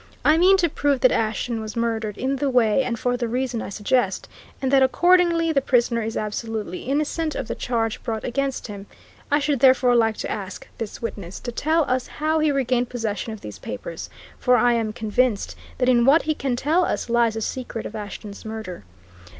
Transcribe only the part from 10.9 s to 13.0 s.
witness to tell us how he regained